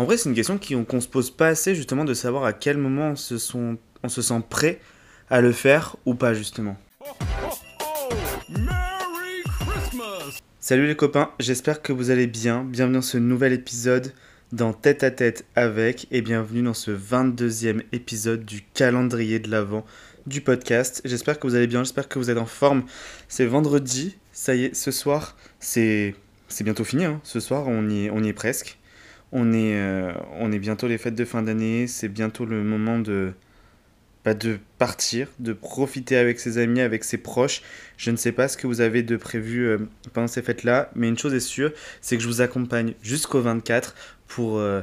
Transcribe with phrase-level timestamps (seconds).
[0.00, 0.58] En vrai, c'est une question
[0.88, 4.80] qu'on se pose pas assez, justement, de savoir à quel moment on se, sent prêt
[5.28, 6.78] à le faire ou pas, justement.
[10.58, 12.64] Salut les copains, j'espère que vous allez bien.
[12.64, 14.14] Bienvenue dans ce nouvel épisode
[14.52, 19.84] dans Tête à Tête avec et bienvenue dans ce 22e épisode du calendrier de l'Avent
[20.26, 21.02] du podcast.
[21.04, 22.84] J'espère que vous allez bien, j'espère que vous êtes en forme.
[23.28, 26.14] C'est vendredi, ça y est, ce soir, c'est
[26.62, 27.04] bientôt fini.
[27.04, 27.20] Hein.
[27.22, 28.79] Ce soir, on y on y est presque.
[29.32, 31.86] On est, euh, on est bientôt les fêtes de fin d'année.
[31.86, 33.32] C'est bientôt le moment de,
[34.24, 37.62] bah, de partir, de profiter avec ses amis, avec ses proches.
[37.96, 39.78] Je ne sais pas ce que vous avez de prévu euh,
[40.12, 43.94] pendant ces fêtes-là, mais une chose est sûre, c'est que je vous accompagne jusqu'au 24
[44.26, 44.82] pour, euh,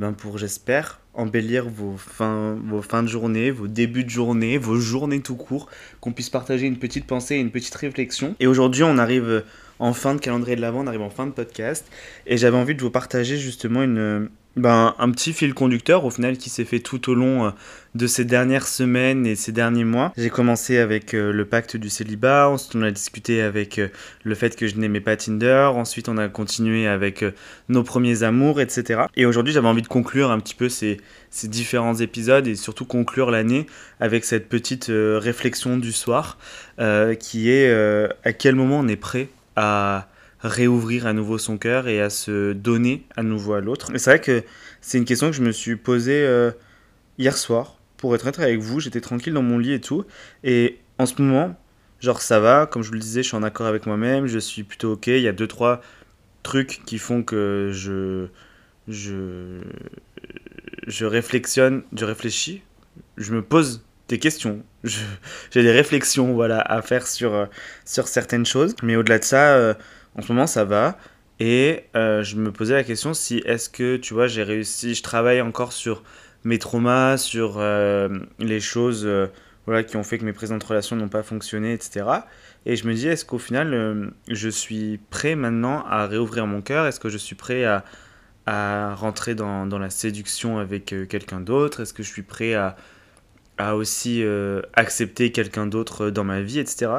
[0.00, 4.76] ben pour j'espère, embellir vos fins, vos fins de journée, vos débuts de journée, vos
[4.76, 5.68] journées tout court,
[6.00, 8.36] qu'on puisse partager une petite pensée et une petite réflexion.
[8.40, 9.44] Et aujourd'hui, on arrive
[9.78, 11.86] en fin de calendrier de l'avant, on arrive en fin de podcast.
[12.26, 14.28] Et j'avais envie de vous partager justement une,
[14.58, 17.50] ben, un petit fil conducteur au final qui s'est fait tout au long euh,
[17.94, 20.12] de ces dernières semaines et ces derniers mois.
[20.16, 23.88] J'ai commencé avec euh, le pacte du célibat, ensuite on a discuté avec euh,
[24.24, 27.24] le fait que je n'aimais pas Tinder, ensuite on a continué avec
[27.68, 29.02] nos premiers amours, etc.
[29.14, 30.96] Et aujourd'hui j'avais envie de conclure un petit peu ces,
[31.30, 33.66] ces différents épisodes et surtout conclure l'année
[34.00, 36.36] avec cette petite réflexion du soir
[37.20, 37.72] qui est
[38.24, 40.08] à quel moment on est prêt à
[40.40, 43.90] réouvrir à nouveau son cœur et à se donner à nouveau à l'autre.
[43.96, 44.44] C'est vrai que
[44.80, 46.52] c'est une question que je me suis posée euh,
[47.18, 47.76] hier soir.
[47.96, 50.04] Pour être très avec vous, j'étais tranquille dans mon lit et tout.
[50.44, 51.56] Et en ce moment,
[52.00, 54.38] genre ça va, comme je vous le disais, je suis en accord avec moi-même, je
[54.38, 55.08] suis plutôt ok.
[55.08, 55.82] Il y a deux, trois
[56.44, 58.28] trucs qui font que je.
[58.86, 59.60] Je.
[60.86, 62.62] Je réflexionne, je réfléchis,
[63.18, 64.64] je me pose des questions.
[64.84, 67.46] J'ai des réflexions voilà, à faire sur, euh,
[67.84, 68.74] sur certaines choses.
[68.82, 69.74] Mais au-delà de ça, euh,
[70.16, 70.98] en ce moment, ça va.
[71.40, 75.02] Et euh, je me posais la question si est-ce que, tu vois, j'ai réussi, je
[75.02, 76.02] travaille encore sur
[76.44, 77.60] mes traumas, sur
[78.38, 79.08] les choses
[79.66, 82.06] voilà, qui ont fait que mes présentes relations n'ont pas fonctionné, etc.
[82.64, 86.86] Et je me dis, est-ce qu'au final, je suis prêt maintenant à réouvrir mon cœur?
[86.86, 87.84] Est-ce que je suis prêt à,
[88.46, 91.80] à rentrer dans, dans la séduction avec quelqu'un d'autre?
[91.80, 92.76] Est-ce que je suis prêt à
[93.58, 96.90] à aussi euh, accepter quelqu'un d'autre dans ma vie, etc.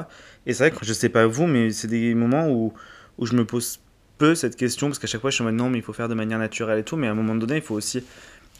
[0.45, 2.73] Et c'est vrai que je sais pas vous, mais c'est des moments où,
[3.17, 3.79] où je me pose
[4.17, 5.93] peu cette question, parce qu'à chaque fois je suis en mode non, mais il faut
[5.93, 8.03] faire de manière naturelle et tout, mais à un moment donné, il faut aussi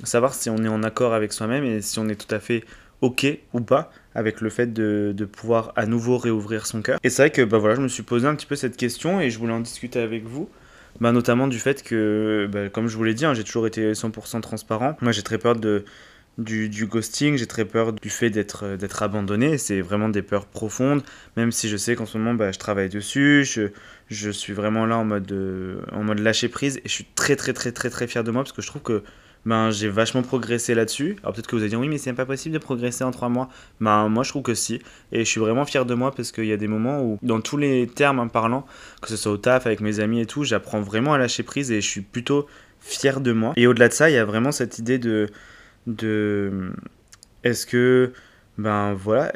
[0.04, 2.64] savoir si on est en accord avec soi-même et si on est tout à fait
[3.02, 7.00] ok ou pas avec le fait de, de pouvoir à nouveau réouvrir son cœur.
[7.04, 9.22] Et c'est vrai que bah voilà, je me suis posé un petit peu cette question
[9.22, 10.50] et je voulais en discuter avec vous.
[11.02, 13.94] Bah, notamment du fait que, bah, comme je vous l'ai dit, hein, j'ai toujours été
[13.94, 14.98] 100% transparent.
[15.02, 15.86] Moi, j'ai très peur de,
[16.40, 19.58] du, ghosting, j'ai très peur du fait d'être euh, d'être abandonné.
[19.58, 21.04] C'est vraiment des peurs profondes,
[21.38, 23.70] même si je sais qu'en ce moment bah, je travaille dessus, je,
[24.10, 27.36] je, suis vraiment là en mode, euh, en mode lâcher prise et je suis très
[27.36, 29.04] très très très très fier de moi parce que je trouve que
[29.46, 31.18] ben, j'ai vachement progressé là-dessus.
[31.22, 33.30] Alors peut-être que vous allez dire oui mais c'est pas possible de progresser en trois
[33.30, 33.50] mois.
[33.82, 36.46] Ben, moi je trouve que si et je suis vraiment fier de moi parce qu'il
[36.46, 38.66] y a des moments où dans tous les termes en parlant,
[39.02, 41.72] que ce soit au taf avec mes amis et tout, j'apprends vraiment à lâcher prise
[41.72, 42.48] et je suis plutôt
[42.80, 43.54] fier de moi.
[43.58, 45.28] Et au-delà de ça, il y a vraiment cette idée de
[45.88, 46.72] de
[47.44, 48.14] est-ce que
[48.58, 49.32] ben voilà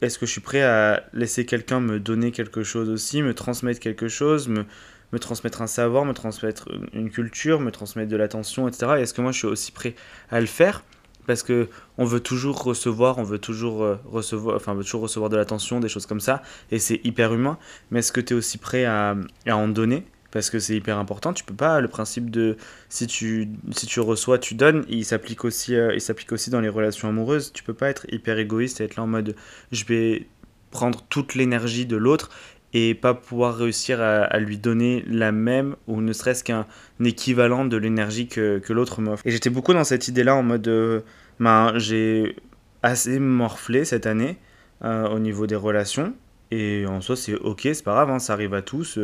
[0.00, 3.80] est-ce que je suis prêt à laisser quelqu'un me donner quelque chose aussi me transmettre
[3.80, 4.64] quelque chose me,
[5.12, 9.22] me transmettre un savoir me transmettre une culture me transmettre de l'attention etc est-ce que
[9.22, 9.94] moi je suis aussi prêt
[10.30, 10.82] à le faire?
[11.26, 15.02] Parce que on veut toujours recevoir, on veut toujours euh, recevoir, enfin, on veut toujours
[15.02, 17.58] recevoir de l'attention, des choses comme ça, et c'est hyper humain.
[17.90, 19.16] Mais est-ce que tu es aussi prêt à,
[19.46, 20.04] à en donner?
[20.34, 21.32] Parce que c'est hyper important.
[21.32, 22.56] Tu peux pas le principe de
[22.88, 24.84] si tu si tu reçois, tu donnes.
[24.88, 27.52] Il s'applique aussi euh, il s'applique aussi dans les relations amoureuses.
[27.52, 29.36] Tu peux pas être hyper égoïste et être là en mode
[29.70, 30.26] je vais
[30.72, 32.30] prendre toute l'énergie de l'autre
[32.72, 36.66] et pas pouvoir réussir à, lui donner la même ou ne serait-ce qu'un
[37.04, 39.22] équivalent de l'énergie que, que l'autre m'offre.
[39.24, 41.02] Et j'étais beaucoup dans cette idée-là en mode euh,
[41.38, 42.34] ben, j'ai
[42.82, 44.36] assez morflé cette année
[44.82, 46.12] euh, au niveau des relations
[46.50, 48.98] et en soi c'est ok, c'est pas grave, hein, ça arrive à tous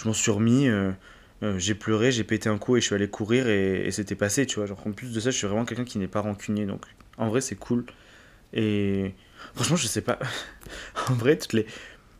[0.00, 0.68] je m'en suis remis.
[0.68, 0.90] Euh,
[1.42, 4.46] euh, j'ai pleuré, j'ai pété un coup et je suis allé courir et, c'était passé,
[4.46, 4.66] tu vois.
[4.66, 6.66] Genre, en plus de ça, je suis vraiment quelqu'un qui n'est pas rancunier.
[6.66, 6.82] Donc,
[7.16, 7.84] en vrai, c'est cool.
[8.52, 9.14] Et
[9.54, 10.18] franchement, je sais pas.
[11.10, 11.66] en vrai, toutes les,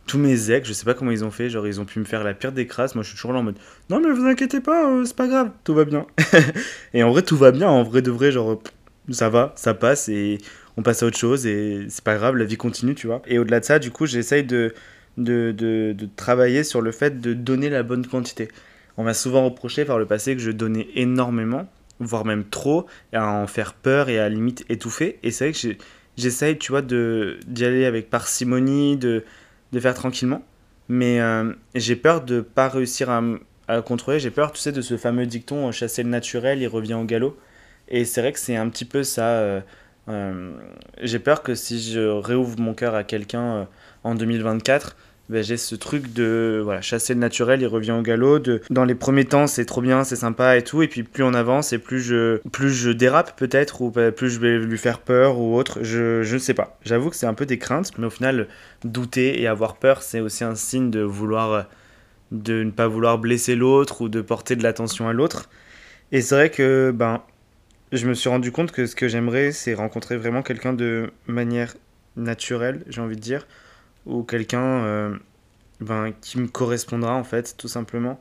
[0.07, 1.49] tous mes ex, je sais pas comment ils ont fait.
[1.49, 2.95] Genre, ils ont pu me faire la pire des crasses.
[2.95, 3.57] Moi, je suis toujours là en mode
[3.89, 6.07] Non, mais vous inquiétez pas, euh, c'est pas grave, tout va bien.
[6.93, 7.67] et en vrai, tout va bien.
[7.69, 8.61] En vrai, de vrai, genre,
[9.11, 10.39] ça va, ça passe et
[10.77, 13.21] on passe à autre chose et c'est pas grave, la vie continue, tu vois.
[13.27, 14.73] Et au-delà de ça, du coup, j'essaye de
[15.17, 18.49] de, de, travailler sur le fait de donner la bonne quantité.
[18.97, 21.67] On m'a souvent reproché par le passé que je donnais énormément,
[21.99, 25.19] voire même trop, à en faire peur et à limite étouffer.
[25.23, 25.83] Et c'est vrai que
[26.17, 29.23] j'essaye, tu vois, d'y aller avec parcimonie, de,
[29.71, 30.43] de faire tranquillement.
[30.89, 33.23] Mais euh, j'ai peur de pas réussir à,
[33.67, 34.19] à contrôler.
[34.19, 37.37] J'ai peur, tu sais, de ce fameux dicton chasser le naturel, il revient au galop.
[37.87, 39.63] Et c'est vrai que c'est un petit peu ça.
[41.01, 43.67] j'ai peur que si je réouvre mon cœur à quelqu'un
[44.03, 44.95] en 2024,
[45.29, 48.39] ben, j'ai ce truc de voilà, chasser le naturel, il revient au galop.
[48.69, 50.81] Dans les premiers temps, c'est trop bien, c'est sympa et tout.
[50.81, 54.39] Et puis plus on avance et plus je, plus je dérape peut-être, ou plus je
[54.41, 55.79] vais lui faire peur ou autre.
[55.83, 56.77] Je ne sais pas.
[56.83, 58.47] J'avoue que c'est un peu des craintes, mais au final,
[58.83, 61.65] douter et avoir peur, c'est aussi un signe de vouloir
[62.31, 65.49] de ne pas vouloir blesser l'autre ou de porter de l'attention à l'autre.
[66.11, 67.21] Et c'est vrai que ben,
[67.93, 71.73] je me suis rendu compte que ce que j'aimerais, c'est rencontrer vraiment quelqu'un de manière
[72.17, 73.47] naturelle, j'ai envie de dire
[74.05, 75.15] ou quelqu'un euh,
[75.79, 78.19] ben, qui me correspondra en fait, tout simplement.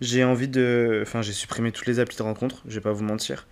[0.00, 1.00] J'ai envie de.
[1.02, 3.46] Enfin, j'ai supprimé toutes les applis de rencontre, je vais pas vous mentir.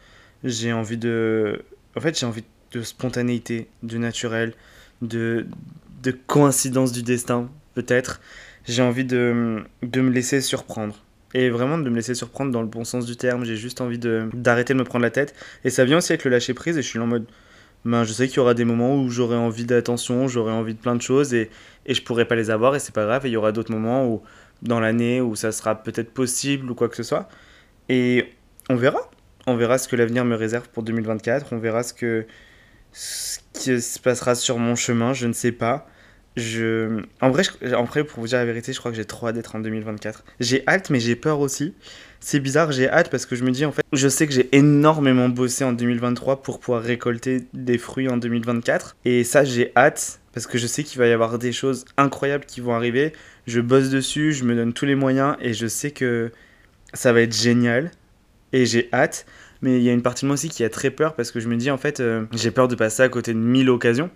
[0.45, 1.63] J'ai envie de.
[1.97, 4.55] En fait, j'ai envie de spontanéité, de naturel,
[5.03, 5.47] de,
[6.03, 8.21] de coïncidence du destin, peut-être.
[8.67, 11.05] J'ai envie de, de me laisser surprendre.
[11.35, 13.45] Et vraiment de me laisser surprendre dans le bon sens du terme.
[13.45, 15.35] J'ai juste envie d'arrêter de, de me prendre la tête.
[15.65, 16.77] Et ça vient aussi avec le lâcher prise.
[16.77, 17.27] Et je suis en mode
[17.85, 20.79] ben, je sais qu'il y aura des moments où j'aurai envie d'attention, j'aurai envie de
[20.79, 21.51] plein de choses et,
[21.87, 23.27] et je pourrai pas les avoir et c'est pas grave.
[23.27, 24.23] Et il y aura d'autres moments où,
[24.63, 27.29] dans l'année où ça sera peut-être possible ou quoi que ce soit.
[27.89, 28.31] Et
[28.71, 29.11] on verra.
[29.47, 31.53] On verra ce que l'avenir me réserve pour 2024.
[31.53, 32.27] On verra ce, que,
[32.93, 35.13] ce qui se passera sur mon chemin.
[35.13, 35.89] Je ne sais pas.
[36.37, 37.03] Je...
[37.21, 37.43] En, vrai,
[37.75, 39.61] en vrai, pour vous dire la vérité, je crois que j'ai trop hâte d'être en
[39.61, 40.25] 2024.
[40.39, 41.75] J'ai hâte, mais j'ai peur aussi.
[42.25, 44.49] C'est bizarre, j'ai hâte parce que je me dis, en fait, je sais que j'ai
[44.57, 48.95] énormément bossé en 2023 pour pouvoir récolter des fruits en 2024.
[49.05, 52.45] Et ça, j'ai hâte parce que je sais qu'il va y avoir des choses incroyables
[52.45, 53.13] qui vont arriver.
[53.49, 56.31] Je bosse dessus, je me donne tous les moyens et je sais que
[56.95, 57.91] ça va être génial.
[58.53, 59.27] Et j'ai hâte.
[59.61, 61.41] Mais il y a une partie de moi aussi qui a très peur parce que
[61.41, 64.11] je me dis, en fait, euh, j'ai peur de passer à côté de mille occasions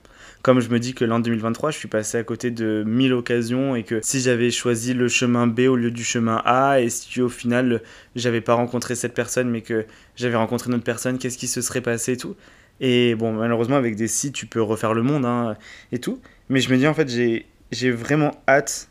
[0.47, 3.75] comme je me dis que l'an 2023, je suis passé à côté de mille occasions
[3.75, 7.21] et que si j'avais choisi le chemin B au lieu du chemin A et si
[7.21, 7.83] au final
[8.15, 11.61] j'avais pas rencontré cette personne mais que j'avais rencontré une autre personne, qu'est-ce qui se
[11.61, 12.37] serait passé et tout?
[12.79, 15.57] Et bon, malheureusement, avec des sites, tu peux refaire le monde hein,
[15.91, 16.21] et tout.
[16.49, 18.89] Mais je me dis en fait, j'ai vraiment hâte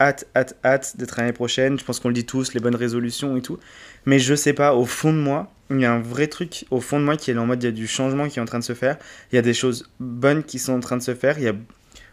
[0.00, 1.78] hâte, hâte, hâte d'être l'année prochaine.
[1.78, 3.58] Je pense qu'on le dit tous, les bonnes résolutions et tout.
[4.06, 6.80] Mais je sais pas, au fond de moi, il y a un vrai truc au
[6.80, 8.46] fond de moi qui est en mode il y a du changement qui est en
[8.46, 8.96] train de se faire.
[9.30, 11.38] Il y a des choses bonnes qui sont en train de se faire.
[11.38, 11.54] Il y a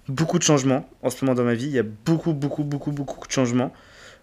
[0.07, 1.65] beaucoup de changements en ce moment dans ma vie.
[1.65, 3.73] Il y a beaucoup, beaucoup, beaucoup, beaucoup de changements.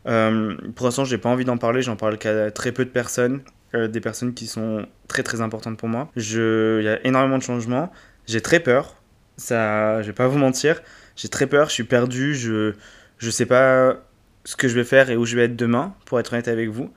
[0.06, 1.82] Euh, pour l'instant, j'ai pas envie d'en parler.
[1.82, 3.40] J'en parle qu'à très peu de personnes.
[3.74, 6.08] Euh, des personnes qui sont très très importantes pour moi.
[6.16, 7.90] Il y a énormément de changements.
[8.26, 8.96] J'ai très peur.
[9.36, 10.80] Ça, je vais pas vous mentir.
[11.16, 11.68] J'ai très peur.
[11.68, 12.34] Je suis perdu.
[12.36, 12.74] Je
[13.18, 13.96] je sais pas
[14.44, 16.68] ce que je vais faire et où je vais être demain, pour être honnête avec
[16.68, 16.92] vous.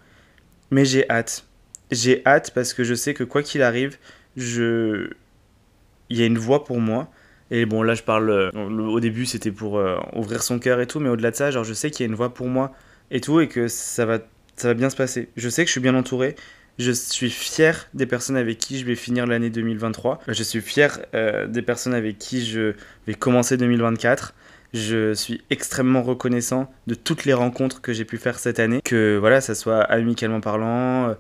[0.72, 1.46] Mais j'ai hâte.
[1.92, 3.98] J'ai hâte parce que je sais que quoi qu'il arrive,
[4.36, 5.10] je...
[6.10, 7.10] il y a une voie pour moi.
[7.50, 8.30] Et bon, là, je parle.
[8.30, 11.50] Euh, au début, c'était pour euh, ouvrir son cœur et tout, mais au-delà de ça,
[11.50, 12.74] genre, je sais qu'il y a une voie pour moi
[13.10, 14.20] et tout, et que ça va,
[14.58, 15.30] ça va bien se passer.
[15.38, 16.36] Je sais que je suis bien entouré.
[16.78, 20.20] Je suis fier des personnes avec qui je vais finir l'année 2023.
[20.28, 22.74] Je suis fier euh, des personnes avec qui je
[23.08, 24.36] vais commencer 2024.
[24.74, 29.18] Je suis extrêmement reconnaissant de toutes les rencontres que j'ai pu faire cette année, que
[29.18, 31.16] voilà, ça soit amicalement parlant,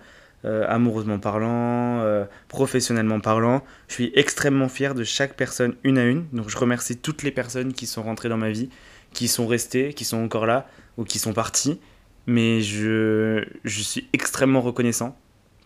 [0.45, 3.63] euh, amoureusement parlant, euh, professionnellement parlant.
[3.87, 6.27] Je suis extrêmement fier de chaque personne une à une.
[6.31, 8.69] Donc je remercie toutes les personnes qui sont rentrées dans ma vie,
[9.13, 10.67] qui sont restées, qui sont encore là
[10.97, 11.79] ou qui sont parties.
[12.27, 15.17] Mais je, je suis extrêmement reconnaissant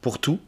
[0.02, 0.40] pour tout.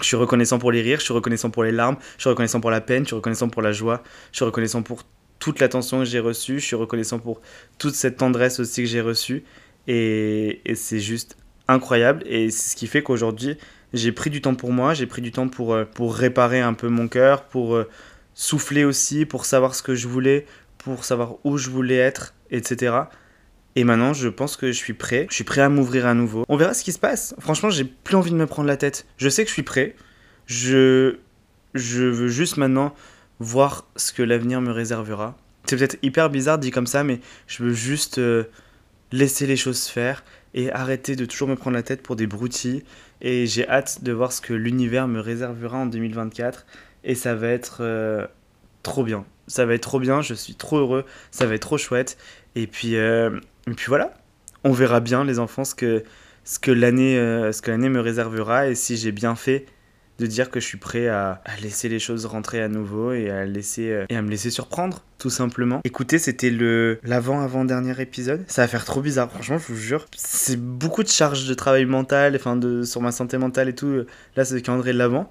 [0.00, 2.60] Je suis reconnaissant pour les rires, je suis reconnaissant pour les larmes, je suis reconnaissant
[2.60, 4.02] pour la peine, je suis reconnaissant pour la joie,
[4.32, 5.02] je suis reconnaissant pour
[5.40, 6.60] toute l'attention que j'ai reçue.
[6.60, 7.40] Je suis reconnaissant pour
[7.78, 9.42] toute cette tendresse aussi que j'ai reçue.
[9.88, 12.22] Et, c'est juste incroyable.
[12.26, 13.56] Et c'est ce qui fait qu'aujourd'hui,
[13.92, 16.74] j'ai pris du temps pour moi, j'ai pris du temps pour, euh, pour réparer un
[16.74, 17.88] peu mon cœur, pour euh,
[18.34, 20.46] souffler aussi, pour savoir ce que je voulais,
[20.78, 22.94] pour savoir où je voulais être, etc.
[23.74, 25.26] Et maintenant, je pense que je suis prêt.
[25.30, 26.44] Je suis prêt à m'ouvrir à nouveau.
[26.48, 27.34] On verra ce qui se passe.
[27.38, 29.06] Franchement, j'ai plus envie de me prendre la tête.
[29.16, 29.96] Je sais que je suis prêt.
[30.46, 31.16] Je,
[31.74, 32.94] je veux juste maintenant
[33.40, 35.36] voir ce que l'avenir me réservera.
[35.64, 38.44] C'est peut-être hyper bizarre dit comme ça, mais je veux juste euh,
[39.12, 40.22] laisser les choses faire
[40.54, 42.84] et arrêter de toujours me prendre la tête pour des broutilles.
[43.20, 46.66] Et j'ai hâte de voir ce que l'univers me réservera en 2024.
[47.04, 48.26] Et ça va être euh,
[48.82, 49.24] trop bien.
[49.46, 52.16] Ça va être trop bien, je suis trop heureux, ça va être trop chouette.
[52.54, 54.14] Et puis, euh, et puis voilà,
[54.64, 56.04] on verra bien les enfants ce que,
[56.44, 59.66] ce que l'année me réservera et si j'ai bien fait
[60.20, 63.38] de dire que je suis prêt à, laisser les choses rentrer à nouveau et à,
[63.38, 65.80] euh, me laisser surprendre, tout simplement.
[65.84, 66.52] Écoutez, c'était
[67.02, 68.44] l'avant-avant-dernier épisode.
[68.46, 70.06] Ça va faire trop bizarre, franchement, je vous jure.
[70.14, 74.04] C'est beaucoup de charges de travail mental, enfin, de, sur ma santé mentale et tout.
[74.36, 75.28] Là, c'est le calendrier de l'avant.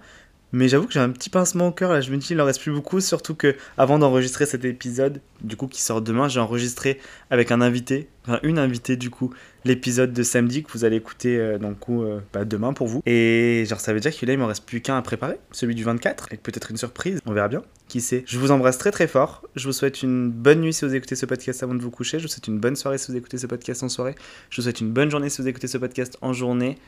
[0.52, 2.46] Mais j'avoue que j'ai un petit pincement au cœur là, je me dis il en
[2.46, 6.40] reste plus beaucoup, surtout que avant d'enregistrer cet épisode, du coup qui sort demain, j'ai
[6.40, 9.32] enregistré avec un invité, enfin une invitée du coup,
[9.64, 13.04] l'épisode de samedi que vous allez écouter euh, euh, bah, demain pour vous.
[13.06, 15.76] Et genre ça veut dire que là il m'en reste plus qu'un à préparer, celui
[15.76, 18.24] du 24, avec peut-être une surprise, on verra bien, qui sait.
[18.26, 21.16] Je vous embrasse très très fort, je vous souhaite une bonne nuit si vous écoutez
[21.16, 23.38] ce podcast avant de vous coucher, je vous souhaite une bonne soirée si vous écoutez
[23.38, 24.16] ce podcast en soirée,
[24.50, 26.80] je vous souhaite une bonne journée si vous écoutez ce podcast en journée.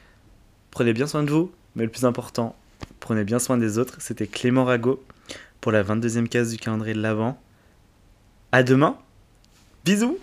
[0.72, 2.56] Prenez bien soin de vous, mais le plus important,
[3.02, 3.98] Prenez bien soin des autres.
[4.00, 5.04] C'était Clément Rago
[5.60, 7.38] pour la 22e case du calendrier de l'Avent.
[8.54, 8.98] À demain.
[9.84, 10.18] Bisous.